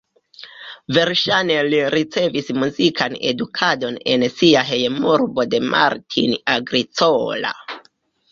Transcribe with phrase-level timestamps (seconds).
[0.95, 7.53] Verŝajne li ricevis muzikan edukadon en sia hejmurbo de Martin Agricola.